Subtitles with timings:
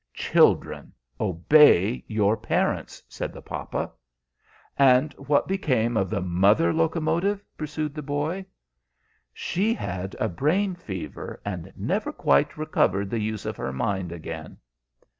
[0.15, 3.91] "Children, obey your parents," said the papa.
[4.75, 8.47] "And what became of the mother locomotive?" pursued the boy.
[9.31, 14.57] "She had a brain fever, and never quite recovered the use of her mind again."